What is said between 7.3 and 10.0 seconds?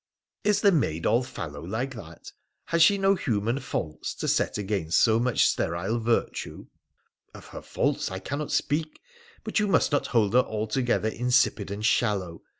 Of her faults I cannot speak, but you must